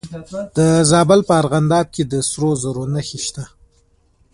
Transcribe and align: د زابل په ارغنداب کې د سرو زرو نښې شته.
د 0.57 0.59
زابل 0.91 1.19
په 1.27 1.33
ارغنداب 1.41 1.85
کې 1.95 2.03
د 2.11 2.13
سرو 2.29 2.51
زرو 2.61 2.83
نښې 2.93 3.19
شته. 3.25 3.43